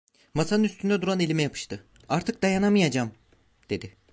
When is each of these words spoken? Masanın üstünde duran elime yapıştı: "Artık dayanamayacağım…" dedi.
Masanın 0.33 0.63
üstünde 0.63 1.01
duran 1.01 1.19
elime 1.19 1.43
yapıştı: 1.43 1.83
"Artık 2.09 2.41
dayanamayacağım…" 2.41 3.11
dedi. 3.69 3.97